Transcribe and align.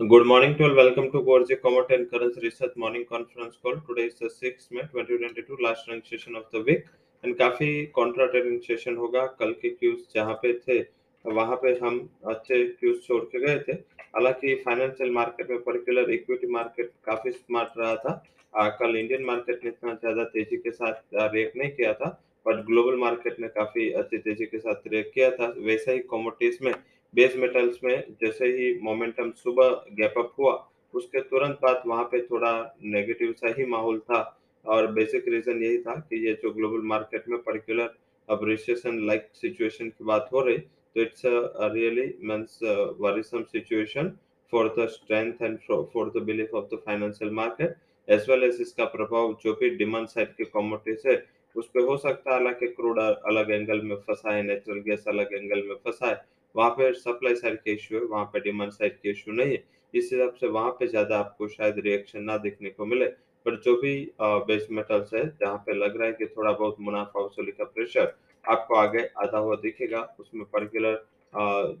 Good 0.00 0.26
morning 0.26 0.56
to 0.58 0.62
all. 0.62 0.76
Welcome 0.76 1.10
to 1.10 1.24
Gorge 1.24 1.48
Commodity 1.60 1.94
and 1.96 2.08
Currency 2.08 2.40
Research 2.40 2.76
Morning 2.76 3.04
Conference 3.04 3.56
Call. 3.60 3.80
Today 3.80 4.04
is 4.04 4.14
the 4.14 4.26
6th 4.26 4.70
May 4.70 4.82
2022, 4.82 5.56
last 5.60 5.88
running 5.88 6.04
session 6.04 6.36
of 6.36 6.44
the 6.52 6.62
week. 6.62 6.84
And 7.24 7.34
काफ़ी 7.36 7.70
contra 7.94 8.26
trading 8.26 8.60
session 8.66 8.96
होगा 8.96 9.24
कल 9.40 9.52
के 9.62 9.70
cues 9.70 9.96
जहाँ 10.14 10.34
पे 10.42 10.52
थे 10.58 10.78
वहाँ 11.24 11.56
पे 11.62 11.72
हम 11.82 11.98
अच्छे 12.32 12.62
क्यूज 12.80 13.00
छोड़ 13.06 13.22
के 13.32 13.40
गए 13.46 13.58
थे 13.58 13.72
हालाँकि 14.14 14.54
फाइनेंशियल 14.66 15.10
मार्केट 15.12 15.50
में 15.50 15.58
पर्टिकुलर 15.62 16.10
इक्विटी 16.14 16.52
मार्केट 16.52 16.92
काफ़ी 17.06 17.30
स्मार्ट 17.32 17.78
रहा 17.78 17.94
था 17.96 18.12
आ, 18.54 18.68
कल 18.68 18.96
इंडियन 18.96 19.24
मार्केट 19.24 19.64
ने 19.64 19.70
इतना 19.70 19.94
ज़्यादा 19.94 20.24
तेज़ी 20.36 20.56
के 20.56 20.70
साथ 20.70 21.18
रिएक्ट 21.34 21.56
नहीं 21.56 21.70
किया 21.70 21.92
था 21.94 22.10
बट 22.46 22.64
ग्लोबल 22.66 22.96
मार्केट 22.98 23.40
ने 23.40 23.48
काफ़ी 23.58 23.90
अच्छी 24.02 24.18
तेज़ी 24.18 24.46
के 24.46 24.58
साथ 24.58 24.86
रिएक्ट 24.92 25.14
किया 25.14 25.30
था 25.40 25.52
वैसे 25.58 25.92
ही 25.92 25.98
कॉमोडिटीज 26.14 26.58
में 26.62 26.72
बेस 27.14 27.36
मेटल्स 27.36 27.78
में 27.84 28.04
जैसे 28.20 28.46
ही 28.46 28.78
मोमेंटम 28.82 29.30
सुबह 29.36 29.68
गैप 29.92 30.14
अप 30.18 30.34
हुआ, 30.38 30.52
उसके 30.94 31.20
तुरंत 31.20 31.58
बाद 31.62 31.82
वहाँ 31.86 32.04
पे 32.04 32.20
थोड़ा 32.22 32.52
नेगेटिव 32.84 33.32
सा 33.32 33.54
ही 33.58 33.66
माहौल 33.66 33.98
था 34.00 34.20
और 34.64 34.86
बेसिक 34.92 35.28
रीजन 35.28 35.62
यही 35.62 35.78
था 35.78 35.94
कि 36.10 36.26
ये 36.26 36.32
जो 36.42 36.50
ग्लोबल 36.50 36.86
मार्केट 36.86 37.28
में 37.28 37.38
पर्टिकुलर 37.42 37.94
अब 38.28 38.40
रिसेशन 38.44 39.06
लाइक 39.06 39.28
सिचुएशन 39.34 39.88
की 39.88 40.04
बात 40.04 40.28
हो 40.32 40.40
रही 40.40 40.58
तो 40.58 41.00
it's 41.00 41.22
really 41.26 42.12
means 42.22 42.58
worrisome 43.00 43.42
situation 43.42 44.12
for 44.52 44.74
the 44.78 44.86
strength 44.88 45.42
and 45.42 45.58
for 45.68 46.10
the 46.10 46.22
belief 46.22 46.54
of 46.54 46.74
the 46.74 46.78
financial 46.86 47.30
market 47.30 47.76
as 48.08 48.30
well 48.30 48.44
as 48.44 48.60
इसका 48.60 48.84
प्रभाव 48.84 49.36
जो 49.42 49.52
भी 49.52 49.70
डिमांड 49.76 50.06
साइड 50.08 50.28
के 50.28 50.44
कमोडिटीज 50.44 51.02
है, 51.06 51.24
उस 51.56 51.68
पर 51.68 51.80
हो 51.80 51.96
सकता 51.96 52.30
है 52.30 52.36
हालाँकि 52.38 52.66
क्रूड 52.68 52.98
अलग 53.00 53.50
एंगल 53.50 53.80
में 53.80 53.96
फंसा 53.96 54.34
है 54.34 54.42
नेचुरल 54.42 54.80
गैस 54.80 55.04
अलग 55.08 55.34
एंगल 55.34 55.62
में 55.68 55.74
फंसा 55.84 56.08
है 56.08 56.37
वहाँ 56.54 56.70
पे 56.70 56.92
सप्लाई 56.94 57.34
साइड 57.34 57.58
के 57.62 57.72
इशू 57.72 57.96
है 57.96 58.02
वहाँ 58.04 58.24
पे 58.32 58.40
डिमांड 58.40 58.70
साइड 58.72 58.96
के 59.02 59.10
इशू 59.10 59.32
नहीं 59.32 59.50
है। 59.50 59.62
इस 59.94 60.10
हिसाब 60.12 60.34
से 60.40 60.46
वहाँ 60.48 60.70
पे 60.78 60.86
ज़्यादा 60.86 61.18
आपको 61.18 61.48
शायद 61.48 61.78
रिएक्शन 61.84 62.22
ना 62.22 62.36
देखने 62.38 62.70
को 62.70 62.86
मिले। 62.86 63.06
पर 63.46 63.56
जो 63.64 63.74
भी 63.80 63.94
बेस 64.20 64.66
मेटल्स 64.70 65.14
है 65.14 65.26
जहाँ 65.40 65.56
पे 65.66 65.74
लग 65.74 65.96
रहा 65.96 66.06
है 66.06 66.12
कि 66.12 66.26
थोड़ा 66.28 66.52
बहुत 66.52 66.76
मुनाफा 66.80 67.20
वसूली 67.20 67.52
का 67.52 67.64
प्रेशर 67.66 68.14
आपको 68.44 68.74
आगे 68.76 69.04
आधा 69.22 69.38
हुआ 69.38 69.56
दिखेगा। 69.62 70.00
उसमें 70.20 70.44
पर्टिकुलर 70.46 71.04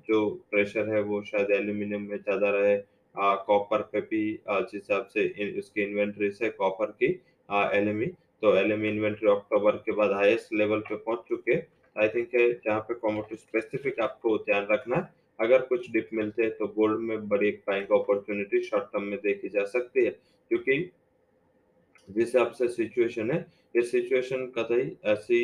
जो 0.08 0.28
प्रेशर 0.50 0.88
है 0.88 1.00
वो 1.02 1.22
शायद 1.24 1.50
एल्यूमिनियम 1.52 2.02
में 2.02 2.16
ज़्यादा 2.18 2.50
रहे। 2.50 2.76
कॉपर 3.14 3.82
पे 3.92 4.00
भी 4.02 4.20
जिस 4.44 4.74
हिसाब 4.74 5.06
से 5.06 5.22
इन, 5.24 5.58
उसकी 5.58 5.82
इन्वेंट्री 5.82 6.30
से 6.30 6.48
कॉपर 6.50 6.90
की 7.02 7.06
एलएमई 7.48 8.06
तो 8.42 8.54
एलएमई 8.56 8.88
इन्वेंट्री 8.88 9.30
अक्टूबर 9.30 9.76
के 9.78 9.92
बाद 9.92 10.12
हाईएस्ट 10.12 10.52
लेवल 10.54 10.80
पे 10.80 10.96
पहुँच 10.96 11.24
चुके 11.28 11.56
आई 11.98 12.08
थिंक 12.08 12.30
जहाँ 12.64 12.80
पे 12.80 12.94
कॉमोडिटी 12.96 13.36
स्पेसिफिक 13.36 14.00
आपको 14.00 14.36
ध्यान 14.40 14.66
रखना 14.70 14.96
है। 14.96 15.10
अगर 15.38 15.62
कुछ 15.64 15.90
डिप 15.92 16.08
मिलते 16.14 16.42
हैं 16.42 16.50
तो 16.52 16.66
गोल्ड 16.68 17.00
में 17.00 17.28
बड़ी 17.28 17.48
एक 17.48 17.62
बाइंग 17.68 17.92
अपॉर्चुनिटी 17.94 18.62
शॉर्ट 18.62 18.84
टर्म 18.92 19.02
में 19.04 19.18
देखी 19.18 19.48
जा 19.48 19.64
सकती 19.66 20.04
है। 20.04 20.10
क्योंकि 20.50 20.78
जिस 22.08 22.24
हिसाब 22.24 22.52
से 22.52 22.68
सिचुएशन 22.68 23.30
है 23.30 23.38
ये 23.74 23.82
सिचुएशन 23.84 24.46
कतई 24.56 24.96
ऐसी 25.06 25.40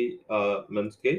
मीन्स 0.71 0.95
की 1.05 1.09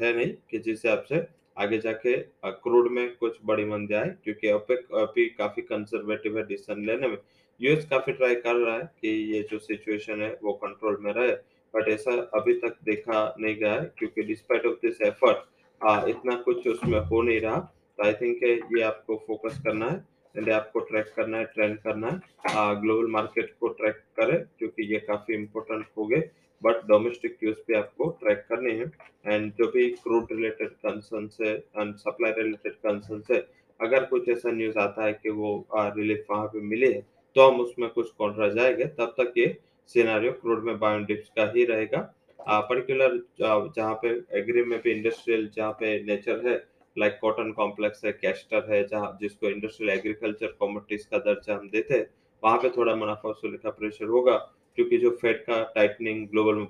है 0.00 0.16
नहीं 0.16 0.32
कि 0.50 0.58
जिस 0.58 0.76
हिसाब 0.76 1.02
से 1.08 1.26
आगे 1.56 1.78
जाके 1.78 2.16
क्रूड 2.44 2.90
में 2.92 3.16
कुछ 3.16 3.38
बड़ी 3.44 3.64
मंदी 3.64 3.94
आए, 3.94 4.14
क्योंकि 4.24 4.50
ओपेक 4.52 4.94
अभी 4.96 5.24
काफ़ी 5.38 5.62
कंजर्वेटिव 5.62 6.38
है 6.38 6.46
डिसीज़न 6.46 6.84
लेने 6.86 7.08
में। 7.08 7.16
यूएस 7.60 7.84
काफ़ी 7.90 8.12
ट्राई 8.12 8.34
कर 8.36 8.54
रहा 8.56 8.76
है 8.76 8.84
कि 9.00 9.08
ये 9.32 9.42
जो 9.50 9.58
सिचुएशन 9.58 10.22
है, 10.22 10.38
वो 10.42 10.52
कंट्रोल 10.54 10.98
में 11.00 11.12
रहे। 11.12 11.32
बट 11.74 11.88
ऐसा 11.88 12.12
अभी 12.34 12.54
तक 12.60 12.76
देखा 12.84 13.34
नहीं 13.40 13.56
गया 13.56 13.72
है, 13.72 13.92
क्योंकि 13.98 14.22
डिस्पाइट 14.24 14.66
ऑफ़ 14.66 14.74
दिस 14.82 15.00
एफर्ट 15.02 16.08
इतना 16.08 16.34
कुछ 16.42 16.66
उसमें 16.68 16.98
हो 17.00 17.22
नहीं 17.22 17.40
रहा। 17.40 17.58
तो 17.58 18.04
आई 18.04 18.12
थिंक 18.14 18.42
ये 18.76 18.82
आपको 18.82 19.16
फोकस 19.26 19.60
करना 19.64 19.86
है 19.86 20.04
एंड 20.34 20.50
आपको 20.52 20.80
ट्रैक 20.80 21.12
करना 21.16 21.38
है 21.38 21.44
ट्रेंड 21.54 21.78
करना 21.78 22.08
है। 22.08 22.80
ग्लोबल 22.80 23.10
मार्केट 23.10 23.54
को 23.60 23.68
ट्रैक 23.70 23.96
करें, 24.16 24.38
क्योंकि 24.58 24.92
ये 24.92 24.98
काफ़ी 25.00 25.34
इंपॉर्टेंट 25.34 25.86
हो 25.96 26.06
गए। 26.06 26.28
बट 26.62 26.86
डोमेस्टिक 26.88 27.36
न्यूज़ 27.42 27.58
भी 27.68 27.74
आपको 27.74 28.08
ट्रैक 28.20 28.44
करने 28.48 28.72
हैं। 28.72 28.90
एंड 29.26 29.52
जो 29.52 29.70
भी 29.72 29.88
क्रूड 29.96 30.32
रिलेटेड 30.32 30.70
कंसर्न 30.86 31.28
है 31.40 31.52
एंड 31.52 31.94
सप्लाई 31.96 32.32
रिलेटेड 32.32 32.72
कंसर्न 32.76 33.22
है, 33.30 33.38
अगर 33.80 34.04
कुछ 34.06 34.28
ऐसा 34.28 34.50
न्यूज़ 34.52 34.78
आता 34.78 35.04
है 35.04 35.12
कि 35.12 35.30
वो 35.30 35.50
रिलीफ 35.74 36.24
वहाँ 36.30 36.46
पे 36.46 36.60
मिले 36.62 36.92
तो 37.38 37.46
हम 37.48 37.60
उसमें 37.60 37.88
कुछ 37.90 38.10
कॉन्ट्रा 38.18 38.48
जाएँगे, 38.48 38.84
तब 38.84 39.14
तक 39.18 39.32
ये 39.38 39.46
सिनारियो 39.90 40.30
क्रूड 40.32 40.64
में 40.64 40.78
बायो 40.78 41.04
डिप्स 41.06 41.28
का 41.36 41.44
ही 41.50 41.64
रहेगा। 41.64 41.98
पर्टिकुलर 42.40 43.16
जहाँ 43.40 43.94
पे 44.02 44.08
एग्री 44.38 44.62
में 44.64 44.78
भी 44.84 44.92
इंडस्ट्रियल 44.92 45.48
जहाँ 45.56 45.70
पे 45.72 45.92
नेचर 46.06 46.46
है 46.46 46.56
लाइक 46.96 47.18
कॉटन 47.20 47.52
कॉम्प्लेक्स 47.52 48.04
है 48.04 48.12
कैस्टर 48.12 48.72
है, 48.72 48.82
जहाँ, 48.86 49.16
जिसको 49.20 49.50
इंडस्ट्रियल 49.50 49.92
एग्रीकल्चर 49.92 50.56
कॉमोडिटीज 50.60 51.06
का 51.06 51.18
दर्जा 51.20 51.54
हम 51.54 51.68
देते 51.70 51.94
हैं, 51.94 52.06
वहाँ 52.42 52.58
पे 52.58 52.70
थोड़ा 52.76 52.94
मुनाफा 52.96 53.28
वसूली 53.28 53.58
का 53.58 53.70
प्रेशर 53.70 54.06
होगा, 54.08 54.36
क्योंकि 54.78 54.98
जो 54.98 55.10
फेड 55.22 55.42
का 55.44 55.62
टाइटनिंग 55.74 56.26
ग्लोबल 56.28 56.66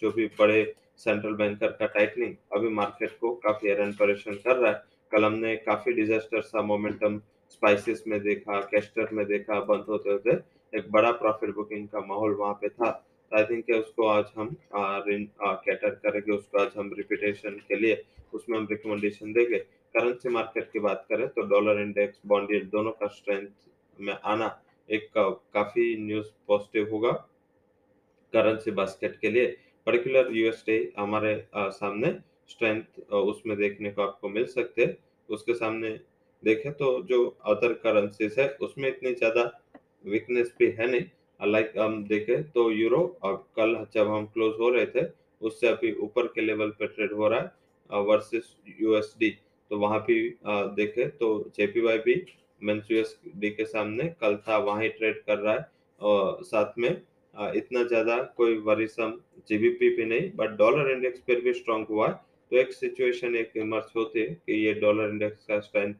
जो 0.00 0.10
भी 0.12 0.26
बड़े 0.38 0.62
सेंट्रल 0.98 1.34
बैंकर 1.34 1.72
का 1.72 1.86
टाइटनिंग 1.88 2.34
अभी 2.56 2.68
मार्केट 2.74 3.16
को 3.20 3.34
काफ़ी 3.44 3.68
हैरान 3.68 3.92
परेशान 4.00 4.34
कर 4.36 4.56
रहा 4.56 4.72
है। 4.72 4.82
कल 5.12 5.24
हमने 5.24 5.56
काफ़ी 5.58 5.92
डिजास्टर 5.94 6.40
सा 6.42 6.62
मोमेंटम 6.64 7.20
स्पाइसेस 7.50 8.02
में 8.06 8.20
देखा 8.22 8.60
कैस्टर 8.70 9.08
में 9.12 9.24
देखा 9.26 9.60
बंद 9.64 9.84
होते 9.88 10.10
होते 10.10 10.38
एक 10.72 10.90
बड़ा 10.92 11.10
प्रॉफिट 11.14 11.54
बुकिंग 11.54 11.86
का 11.88 12.00
माहौल 12.06 12.34
वहाँ 12.34 12.54
पे 12.60 12.68
था। 12.68 12.90
आई 13.32 13.44
थिंक 13.44 13.70
उसको 13.76 14.06
आज 14.08 14.24
हम 14.36 14.56
कैटर 14.74 15.90
करेंगे 15.96 16.32
उसको 16.32 16.58
आज 16.58 16.70
हम 16.76 16.92
रिपीटेशन 16.96 17.60
के 17.68 17.76
लिए 17.76 18.02
उसमें 18.34 18.56
हम 18.58 18.66
रिकमेंडेशन 18.70 19.32
देंगे। 19.32 19.58
करेंसी 19.94 20.28
मार्केट 20.28 20.70
की 20.72 20.78
बात 20.80 21.04
करें 21.08 21.26
तो 21.28 21.42
डॉलर 21.48 21.80
इंडेक्स 21.80 22.20
बॉन्ड 22.26 22.70
दोनों 22.70 22.90
का 22.92 23.06
स्ट्रेंथ 23.08 23.48
में 23.98 24.12
आना 24.14 24.48
एक 24.88 25.08
का, 25.14 25.28
काफ़ी 25.28 25.96
न्यूज़ 25.98 26.26
पॉजिटिव 26.48 26.88
होगा 26.92 27.12
करेंसी 28.32 28.70
बास्केट 28.72 29.18
के 29.20 29.30
लिए। 29.30 29.46
पर्टिकुलर 29.86 30.30
यूएसडी 30.32 30.78
हमारे 30.98 31.34
सामने 31.56 32.14
स्ट्रेंथ 32.50 33.12
उसमें 33.12 33.56
देखने 33.58 33.90
को 33.90 34.02
आपको 34.02 34.28
मिल 34.28 34.46
सकते। 34.48 34.84
हैं 34.84 34.96
उसके 35.28 35.54
सामने 35.54 35.90
देखें 36.42 36.72
तो 36.74 36.90
जो 37.04 37.24
अदर 37.46 37.72
करेंसीज 37.82 38.38
है, 38.38 38.48
उसमें 38.60 38.88
इतनी 38.88 39.12
ज़्यादा 39.14 39.50
वीकनेस 40.06 40.52
भी 40.58 40.66
है 40.70 40.90
नहीं। 40.90 41.50
लाइक 41.50 41.72
हम 41.78 42.02
देखें 42.06 42.42
तो 42.50 42.70
यूरो 42.72 43.00
और 43.22 43.36
कल 43.56 43.74
जब 43.94 44.08
हम 44.08 44.26
क्लोज 44.28 44.54
हो 44.60 44.70
रहे 44.70 44.86
थे, 44.86 45.06
उससे 45.42 45.68
अभी 45.68 45.92
ऊपर 46.00 46.26
के 46.28 46.40
लेवल 46.40 46.70
पे 46.78 46.86
ट्रेड 46.88 47.12
हो 47.12 47.28
रहा 47.28 47.40
है 47.40 48.02
वर्सेस 48.02 48.54
यूएसडी 48.80 49.30
तो 49.70 49.78
वहाँ 49.78 49.98
भी 50.00 50.18
देखे 50.76 51.06
तो 51.18 51.28
जेपीवाई 51.56 51.98
भी 52.00 52.14
मीन्स 52.62 52.90
यूएसडी 52.90 53.50
के 53.50 53.64
सामने 53.66 54.04
कल 54.20 54.36
था, 54.38 54.56
वहाँ 54.58 54.88
ट्रेड 54.88 55.22
कर 55.24 55.38
रहा 55.38 55.54
है 55.54 55.68
और 56.00 56.42
साथ 56.44 56.78
में 56.78 56.90
इतना 57.34 57.82
ज़्यादा 57.84 58.16
कोई 58.36 58.56
वरिसम 58.60 59.12
जीबीपी 59.48 59.88
भी 59.96 60.04
नहीं 60.06 60.30
बट 60.36 60.56
डॉलर 60.58 60.90
इंडेक्स 60.90 61.22
फिर 61.26 61.40
भी 61.40 61.52
स्ट्रांग 61.54 61.84
हुआ 61.90 62.08
है। 62.08 62.14
तो 62.52 62.56
एक 62.56 62.72
सिचुएशन 62.72 63.36
एक 63.36 63.52
इमर्ज 63.56 63.92
होती 63.96 64.20
है 64.20 64.26
कि 64.36 64.52
ये 64.56 64.72
डॉलर 64.76 65.08
इंडेक्स 65.08 65.44
का 65.46 65.58
स्ट्रेंथ 65.60 65.94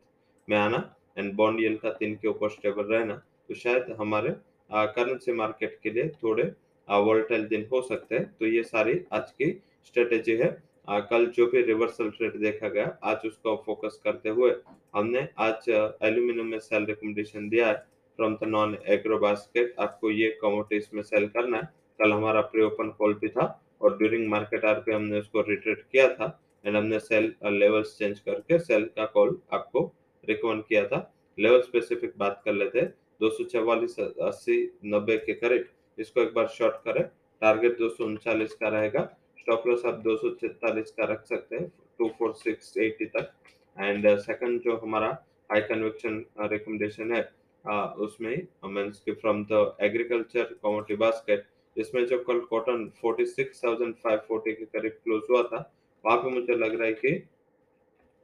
में 0.50 0.56
आना 0.59 0.78
एंड 1.19 1.33
बॉन्ड 1.37 1.61
यील्ड 1.61 1.81
का 1.81 1.91
तीन 1.99 2.15
के 2.22 2.28
ऊपर 2.28 2.49
स्टेबल 2.50 2.84
रहना 2.87 3.15
तो 3.49 3.55
शायद 3.56 3.94
हमारे 4.00 4.34
करेंसी 4.71 5.33
मार्केट 5.34 5.78
के 5.83 5.91
लिए 5.91 6.09
थोड़े 6.22 6.43
वोल्टाइल 6.88 7.47
दिन 7.49 7.66
हो 7.72 7.81
सकते 7.83 8.15
हैं। 8.15 8.25
तो 8.38 8.47
ये 8.47 8.62
सारी 8.65 9.00
आज 9.12 9.31
की 9.33 9.50
स्ट्रेटेजी 9.87 10.37
है। 10.37 10.50
आ, 10.89 10.99
कल 11.00 11.27
जो 11.37 11.47
भी 11.47 11.62
रिवर्सल 11.62 12.09
ट्रेड 12.10 12.37
देखा 12.41 12.69
गया 12.69 12.99
आज 13.05 13.27
उसको 13.27 13.55
फोकस 13.66 14.00
करते 14.05 14.28
हुए 14.28 14.50
हमने 14.94 15.28
आज 15.39 15.69
एल्यूमिनियम 15.69 16.47
में 16.47 16.59
सेल 16.60 16.84
रिकमेंडेशन 16.87 17.49
दिया 17.49 17.66
है 17.69 17.75
from 18.19 18.34
the 18.37 18.49
non 18.49 18.77
agro 18.89 19.19
basket 19.19 19.75
आपको 19.81 20.10
ये 20.10 20.31
कमोडिटीज 20.43 20.89
में 20.94 21.03
सेल 21.03 21.27
करना 21.28 21.59
है। 21.59 21.69
कल 21.99 22.12
हमारा 22.12 22.41
प्री 22.43 22.62
ओपन 22.62 22.91
कॉल 22.99 23.15
भी 23.15 23.28
था 23.28 23.47
और 23.81 23.97
ड्यूरिंग 23.99 24.28
मार्केट 24.31 24.65
आर 24.65 24.81
पे 24.81 24.93
हमने 24.93 25.19
उसको 25.19 25.41
रिट्रेट 25.49 25.84
किया 25.93 26.09
था। 26.10 26.27
एंड 26.65 26.77
हमने 26.77 26.99
सेल 27.00 27.33
लेवल्स 27.44 27.97
चेंज 27.99 28.19
करके 28.21 28.59
सेल 28.60 28.84
का 28.97 29.05
कॉल 29.15 29.39
आपको 29.53 29.84
रिकमेंड 30.28 30.62
किया 30.64 30.86
था। 30.86 31.00
लेवल 31.38 31.60
स्पेसिफिक 31.62 32.12
बात 32.18 32.42
कर 32.45 32.53
लेते 32.53 32.80
हैं। 32.80 32.95
दो 33.21 33.30
सौ 33.30 33.45
चवालीस 33.45 33.98
अस्सी 34.00 34.59
नब्बे 34.84 35.16
के 35.16 35.34
करीब। 35.34 35.66
इसको 35.98 36.21
एक 36.21 36.34
बार 36.34 36.47
शॉर्ट 36.48 36.77
करें। 36.84 37.03
टारगेट 37.42 37.78
दो 37.78 37.89
सौ 37.89 38.04
उनचालीस 38.04 38.54
का 38.54 38.68
रहेगा। 38.68 39.04
स्टॉप 39.39 39.66
लॉस 39.66 39.84
आप 39.86 39.95
दो 39.95 40.16
सौ 40.16 40.30
छतालीस 40.30 40.91
का 40.91 41.04
रख 41.04 41.24
सकते 41.27 41.56
हैं। 41.56 41.68
टू 41.98 42.09
फोर 42.18 42.33
सिक्स 42.34 42.77
एटी 42.78 43.04
तक। 43.06 43.33
एंड 43.80 44.18
सेकंड 44.18 44.60
जो 44.60 44.77
हमारा 44.77 45.09
हाई 45.50 45.60
कन्वेक्शन 45.60 46.24
रिकमेंडेशन 46.41 47.12
है 47.12 47.22
uh, 47.65 47.89
उसमें 48.04 48.47
मीन्स 48.65 49.00
की 49.00 49.12
from 49.12 49.45
the 49.45 49.77
agriculture 49.80 50.42
commodity 50.62 50.97
basket 50.97 51.47
इसमें 51.77 52.04
जो 52.06 52.18
कल 52.24 52.41
कॉटन 52.50 52.91
46,540 53.04 54.54
के 54.54 54.65
करीब 54.65 54.92
क्लोज 55.04 55.22
हुआ 55.30 55.42
था 55.42 55.60
वहाँ 56.04 56.18
पे 56.18 56.30
मुझे 56.30 56.54
लग 56.54 56.74
रहा 56.74 56.86
है 56.86 56.92
कि 56.92 57.12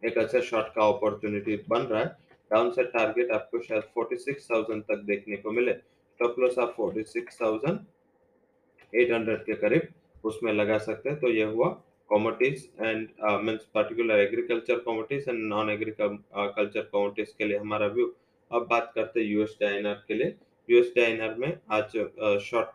एक 0.02 0.18
अच्छा 0.18 0.40
शॉर्ट 0.42 0.66
का 0.74 0.86
अपॉर्चुनिटी 0.88 1.56
बन 1.68 1.82
रहा 1.82 2.00
है। 2.00 2.06
डाउन 2.50 2.70
साइड 2.70 2.88
टारगेट 2.88 3.30
आपको 3.32 3.60
शायद 3.62 3.82
46,000 3.94 4.80
तक 4.88 4.96
देखने 5.06 5.36
को 5.36 5.50
मिले। 5.52 5.72
स्टॉप 5.72 6.38
लॉस 6.38 6.58
आप 6.58 6.74
46,800 6.78 9.36
के 9.46 9.54
करीब 9.56 9.88
उसमें 10.24 10.52
लगा 10.52 10.78
सकते 10.80 11.10
हैं। 11.10 11.18
तो 11.20 11.28
ये 11.30 11.44
हुआ 11.44 11.68
commodities 12.10 12.68
and 12.80 13.08
means 13.44 13.64
particular 13.74 14.18
agriculture 14.18 14.78
commodities 14.80 15.28
and 15.28 15.44
non 15.44 15.70
agriculture 15.70 16.82
commodities 16.82 17.32
के 17.38 17.44
लिए 17.44 17.58
हमारा 17.58 17.86
व्यू 17.88 18.14
अब 18.50 18.66
बात 18.70 18.92
करते 18.94 19.20
हैं 19.20 19.26
यूएसडी 19.26 19.64
आईएनआर 19.66 20.04
के 20.08 20.14
लिए। 20.14 20.34
यूएसडी 20.68 21.00
आईएनआर 21.00 21.34
में 21.38 21.58
आज 21.72 21.96
शॉर्ट 22.42 22.68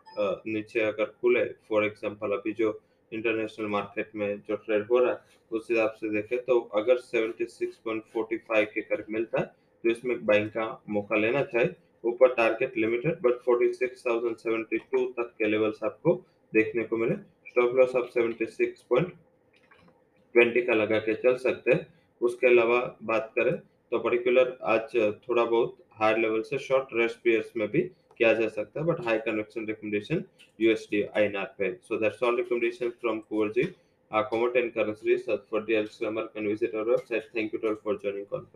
नीचे 0.46 0.80
अगर 0.82 1.04
खुले 1.20 1.44
फॉर 1.68 1.84
एग्जांपल 1.84 2.32
अभी 2.32 2.52
जो 2.52 2.80
इंटरनेशनल 3.12 3.66
मार्केट 3.68 4.10
में 4.14 4.40
जो 4.48 4.56
ट्रेड 4.56 4.86
हो 4.90 4.98
रहा 4.98 5.12
है 5.12 5.18
उस 5.50 5.66
हिसाब 5.70 5.90
से 5.92 6.08
देखें 6.10 6.38
तो 6.44 6.60
अगर 6.76 6.98
76.45 7.00 8.66
के 8.74 8.80
करीब 8.82 9.06
मिलता 9.10 9.40
है 9.40 9.46
तो 9.84 9.90
इसमें 9.90 10.24
बाइंग 10.26 10.50
का 10.50 10.82
मौका 10.90 11.16
लेना 11.16 11.42
चाहिए। 11.44 11.74
ऊपर 12.04 12.34
टारगेट 12.34 12.76
लिमिटेड 12.76 13.18
बट 13.22 13.32
46,072 13.48 15.06
तक 15.16 15.34
के 15.38 15.48
लेवल्स 15.48 15.82
आपको 15.84 16.14
देखने 16.52 16.84
को 16.84 16.96
मिले। 16.96 17.14
स्टॉप 17.48 17.74
लॉस 17.76 17.96
आप 17.96 18.10
76.20 18.12 20.66
का 20.66 20.74
लगा 20.74 20.98
के 21.00 21.14
चल 21.14 21.36
सकते 21.38 21.70
हैं। 21.70 21.86
उसके 22.20 22.46
अलावा 22.46 22.96
बात 23.02 23.32
करें 23.38 23.60
तो 23.92 23.98
पर्टिकुलर 23.98 24.56
आज 24.72 24.96
थोड़ा 25.22 25.44
बहुत 25.44 25.76
हायर 25.92 26.18
लेवल 26.18 26.42
से 26.42 26.58
शॉर्ट 26.60 26.88
रेस्ट 26.94 27.18
पीरियड्स 27.24 27.52
में 27.56 27.68
भी 27.70 27.80
किया 28.18 28.32
जा 28.34 28.48
सकता 28.48 28.80
है 28.80 28.86
but 28.86 29.00
high 29.06 29.18
conviction 29.26 29.66
recommendation 29.66 30.24
USD 30.58 31.02
INR 31.16 31.54
पे। 31.58 31.72
So 31.88 31.98
that's 32.00 32.22
all 32.22 32.36
recommendation 32.36 32.90
from 33.00 33.18
core 33.28 33.52
ji 33.52 33.68
uh 34.10 34.22
commodity 34.30 34.58
and 34.58 34.72
currency 34.72 35.16
surf 35.18 35.46
for 35.50 35.64
DL 35.64 35.86
streamer 35.88 36.22
can 36.34 36.46
visit 36.46 36.74
our 36.74 36.90
website 36.90 37.28
thank 37.36 37.54
you 37.54 37.60
to 37.60 37.68
all 37.68 37.74
for 37.84 37.98
joining 38.02 38.26
call 38.26 38.46